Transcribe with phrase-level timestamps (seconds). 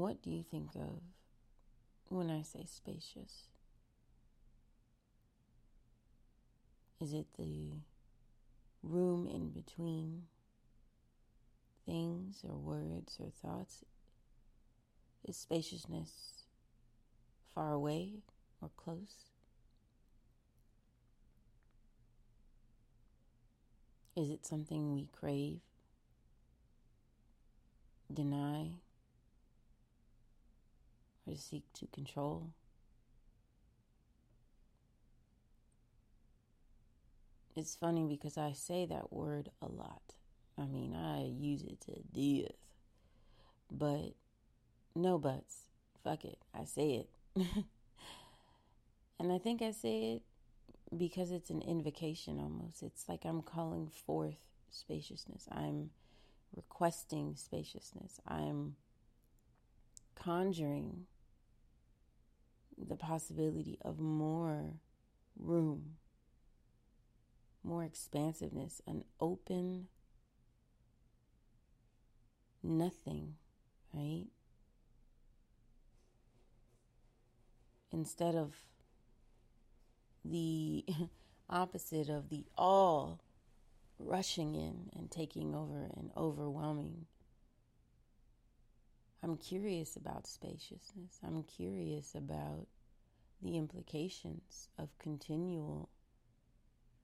[0.00, 1.02] What do you think of
[2.08, 3.50] when I say spacious?
[6.98, 7.72] Is it the
[8.82, 10.22] room in between
[11.84, 13.84] things or words or thoughts?
[15.28, 16.44] Is spaciousness
[17.54, 18.22] far away
[18.62, 19.26] or close?
[24.16, 25.60] Is it something we crave,
[28.10, 28.76] deny,
[31.30, 32.50] or seek to control?
[37.56, 40.14] It's funny because I say that word a lot.
[40.58, 42.54] I mean, I use it to death.
[43.70, 44.14] But
[44.94, 45.62] no buts.
[46.02, 46.38] Fuck it.
[46.54, 47.44] I say it.
[49.18, 50.22] and I think I say it
[50.96, 52.82] because it's an invocation almost.
[52.82, 55.46] It's like I'm calling forth spaciousness.
[55.50, 55.90] I'm
[56.54, 58.20] requesting spaciousness.
[58.26, 58.76] I'm
[60.14, 61.06] conjuring
[62.88, 64.74] the possibility of more
[65.38, 65.96] room
[67.62, 69.86] more expansiveness, an open
[72.62, 73.34] nothing,
[73.92, 74.26] right?
[77.92, 78.54] Instead of
[80.24, 80.84] the
[81.50, 83.20] opposite of the all
[83.98, 87.06] rushing in and taking over and overwhelming.
[89.22, 91.18] I'm curious about spaciousness.
[91.24, 92.66] I'm curious about
[93.42, 95.90] the implications of continual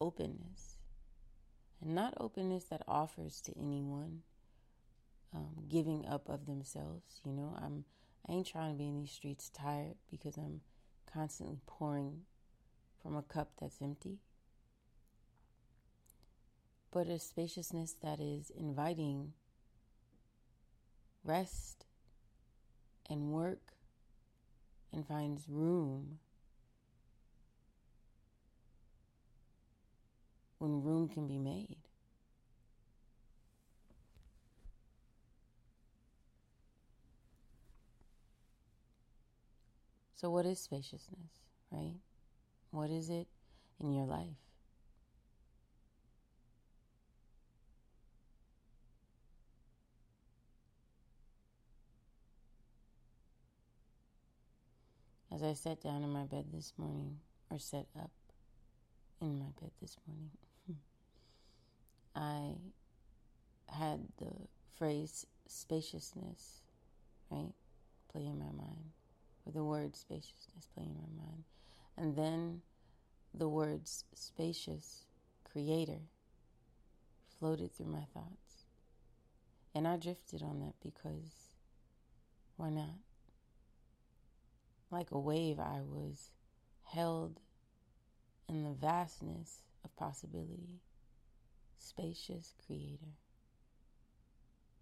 [0.00, 0.76] openness.
[1.80, 4.22] And not openness that offers to anyone
[5.34, 7.20] um, giving up of themselves.
[7.24, 7.84] You know, I'm
[8.28, 10.60] I ain't trying to be in these streets tired because I'm
[11.12, 12.22] constantly pouring
[13.02, 14.18] from a cup that's empty.
[16.92, 19.32] But a spaciousness that is inviting
[21.24, 21.86] rest
[23.10, 23.72] and work
[24.92, 26.18] and finds room
[30.58, 31.76] when room can be made.
[40.14, 41.40] So, what is spaciousness,
[41.72, 41.94] right?
[42.70, 43.26] What is it
[43.80, 44.49] in your life?
[55.32, 57.18] As I sat down in my bed this morning,
[57.50, 58.10] or sat up
[59.20, 60.30] in my bed this morning,
[62.16, 62.54] I
[63.72, 64.32] had the
[64.76, 66.62] phrase spaciousness,
[67.30, 67.52] right,
[68.10, 68.90] play in my mind,
[69.46, 71.44] or the word spaciousness play in my mind.
[71.96, 72.62] And then
[73.32, 75.04] the words spacious,
[75.44, 76.00] creator,
[77.38, 78.64] floated through my thoughts.
[79.74, 81.50] And I drifted on that because
[82.56, 82.96] why not?
[84.90, 86.30] Like a wave, I was
[86.82, 87.40] held
[88.48, 90.80] in the vastness of possibility
[91.80, 93.14] spacious creator.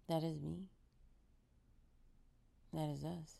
[0.07, 0.67] That is me.
[2.73, 3.37] That is us.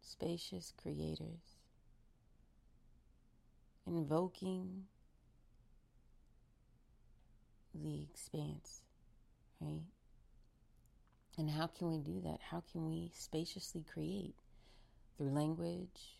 [0.00, 1.58] Spacious creators.
[3.86, 4.84] Invoking
[7.74, 8.82] the expanse,
[9.60, 9.82] right?
[11.38, 12.40] And how can we do that?
[12.50, 14.34] How can we spaciously create?
[15.20, 16.16] Through language,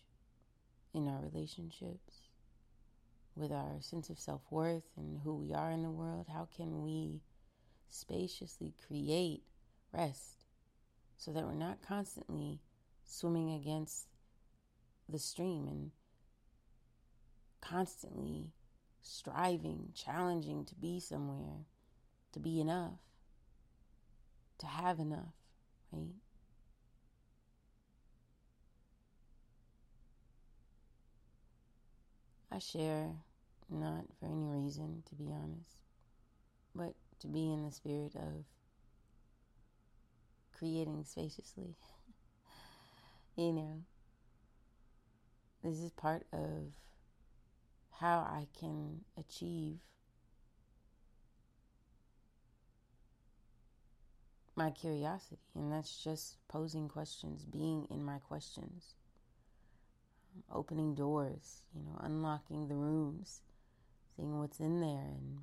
[0.93, 2.29] in our relationships,
[3.35, 6.83] with our sense of self worth and who we are in the world, how can
[6.83, 7.23] we
[7.89, 9.41] spaciously create
[9.91, 10.45] rest
[11.17, 12.59] so that we're not constantly
[13.03, 14.05] swimming against
[15.09, 15.89] the stream and
[17.59, 18.51] constantly
[19.01, 21.65] striving, challenging to be somewhere,
[22.33, 22.99] to be enough,
[24.59, 25.33] to have enough,
[25.91, 26.13] right?
[32.51, 33.09] I share
[33.69, 35.77] not for any reason, to be honest,
[36.75, 38.43] but to be in the spirit of
[40.57, 41.75] creating spaciously.
[43.37, 43.81] you know,
[45.63, 46.73] this is part of
[47.91, 49.77] how I can achieve
[54.57, 58.95] my curiosity, and that's just posing questions, being in my questions
[60.51, 63.41] opening doors, you know, unlocking the rooms,
[64.15, 65.39] seeing what's in there, and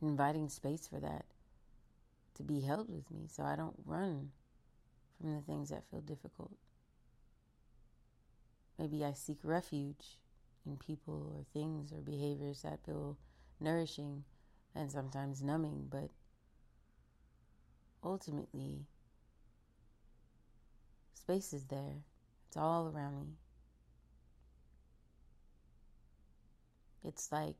[0.00, 1.24] inviting space for that
[2.34, 4.30] to be held with me so I don't run
[5.20, 6.56] from the things that feel difficult.
[8.78, 10.18] Maybe I seek refuge
[10.64, 13.18] in people or things or behaviors that feel
[13.58, 14.24] nourishing
[14.74, 16.10] and sometimes numbing, but
[18.04, 18.86] ultimately,
[21.14, 22.04] space is there,
[22.48, 23.36] it's all around me.
[27.04, 27.56] It's like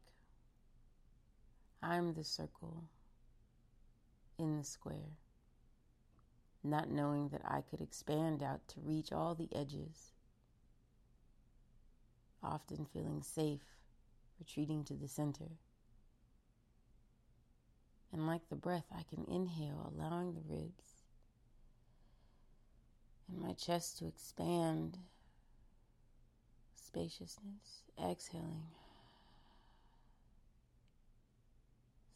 [1.82, 2.84] I'm the circle
[4.38, 5.18] in the square,
[6.64, 10.12] not knowing that I could expand out to reach all the edges,
[12.42, 13.76] often feeling safe,
[14.40, 15.50] retreating to the center.
[18.10, 20.97] And like the breath, I can inhale, allowing the ribs
[23.28, 24.98] and my chest to expand,
[26.74, 28.62] spaciousness, exhaling,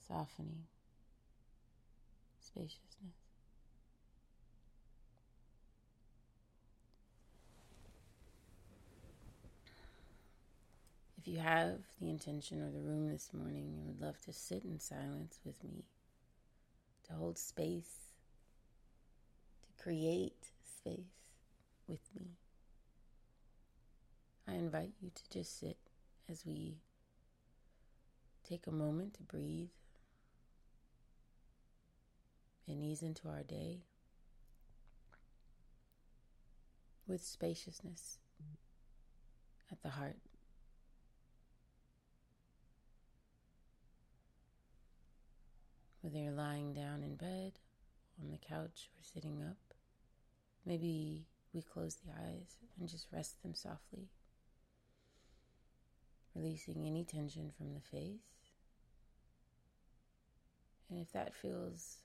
[0.08, 0.64] softening,
[2.40, 2.82] spaciousness.
[11.18, 14.64] If you have the intention or the room this morning and would love to sit
[14.64, 15.84] in silence with me,
[17.06, 18.10] to hold space,
[19.62, 20.51] to create
[20.82, 21.30] space
[21.86, 22.32] with me,
[24.48, 25.76] I invite you to just sit
[26.28, 26.78] as we
[28.48, 29.68] take a moment to breathe
[32.66, 33.82] and ease into our day
[37.06, 38.18] with spaciousness
[39.70, 40.16] at the heart.
[46.00, 47.60] Whether you're lying down in bed,
[48.20, 49.71] on the couch, or sitting up,
[50.64, 54.08] maybe we close the eyes and just rest them softly,
[56.34, 58.20] releasing any tension from the face.
[60.90, 61.98] And if that feels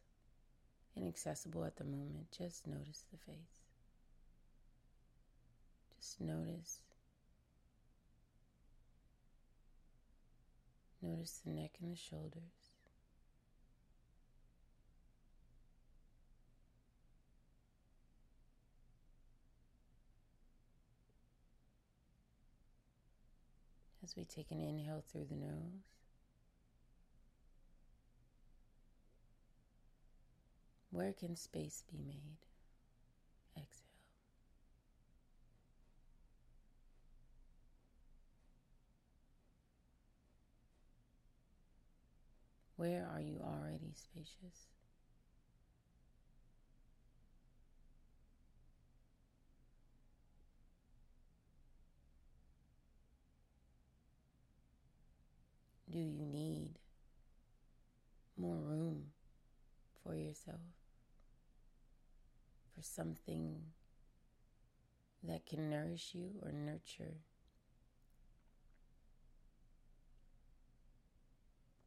[0.96, 3.64] inaccessible at the moment, just notice the face.
[6.00, 6.80] Just notice.
[11.02, 12.67] Notice the neck and the shoulders.
[24.08, 25.84] As we take an inhale through the nose.
[30.92, 32.38] Where can space be made?
[33.58, 33.84] Exhale.
[42.78, 44.77] Where are you already spacious?
[55.98, 56.78] Do you need
[58.38, 59.06] more room
[60.04, 60.60] for yourself?
[62.76, 63.56] For something
[65.24, 67.16] that can nourish you or nurture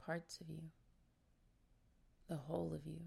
[0.05, 0.63] parts of you,
[2.29, 3.03] the whole of you.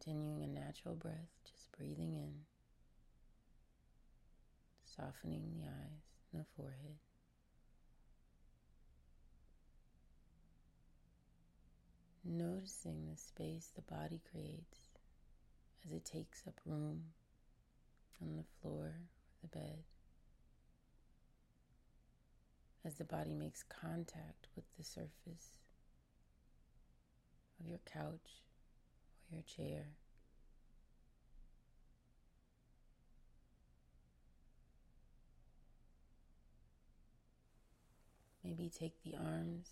[0.00, 2.32] Continuing a natural breath, just breathing in,
[4.96, 6.96] softening the eyes and the forehead.
[12.30, 14.90] Noticing the space the body creates
[15.82, 17.04] as it takes up room
[18.20, 19.00] on the floor or
[19.40, 19.78] the bed.
[22.84, 25.56] As the body makes contact with the surface
[27.58, 28.42] of your couch
[29.30, 29.86] or your chair.
[38.44, 39.70] Maybe take the arms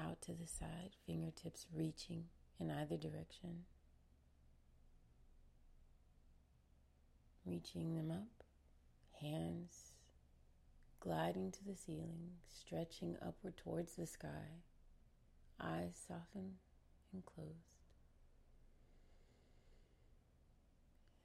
[0.00, 2.24] out to the side, fingertips reaching
[2.58, 3.64] in either direction.
[7.46, 8.44] Reaching them up,
[9.20, 9.92] hands
[11.00, 14.62] gliding to the ceiling, stretching upward towards the sky,
[15.58, 16.52] eyes soften
[17.12, 17.50] and closed.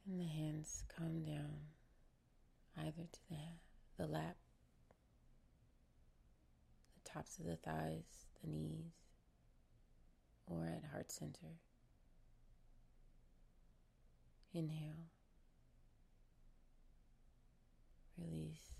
[0.07, 1.57] And the hands come down
[2.77, 3.35] either to the,
[3.97, 4.37] the lap,
[6.93, 8.93] the tops of the thighs, knees,
[10.47, 11.59] or at heart center.
[14.53, 15.09] Inhale,
[18.17, 18.71] release.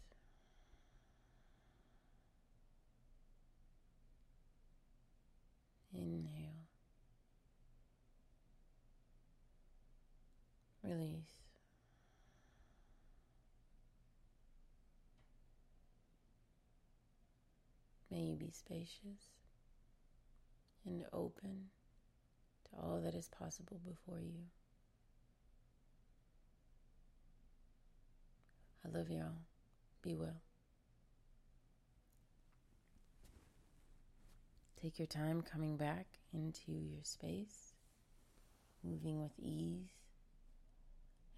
[5.93, 6.67] Inhale,
[10.84, 11.36] release.
[18.12, 19.35] May you be spacious
[20.86, 21.70] and open
[22.70, 24.46] to all that is possible before you.
[28.86, 29.42] I love y'all.
[30.01, 30.42] Be well.
[34.82, 37.74] Take your time coming back into your space,
[38.84, 39.89] moving with ease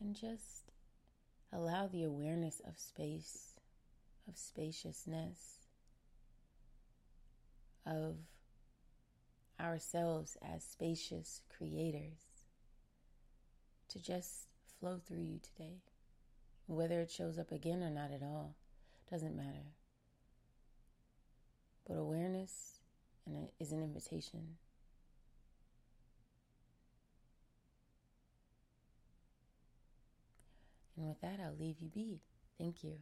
[0.02, 0.72] And just
[1.54, 3.54] allow the awareness of space,
[4.28, 5.60] of spaciousness,
[7.86, 8.18] of
[9.60, 12.46] ourselves as spacious creators
[13.90, 14.48] to just
[14.80, 15.78] flow through you today.
[16.68, 18.56] Whether it shows up again or not at all,
[19.10, 19.74] doesn't matter.
[21.88, 22.80] But awareness
[23.60, 24.58] is an invitation.
[30.98, 32.20] And with that, I'll leave you be.
[32.58, 32.96] Thank you.